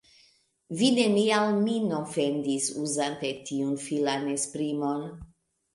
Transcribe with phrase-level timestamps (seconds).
[0.79, 5.11] Vi neniel min ofendis, uzante tiun filan esprimon.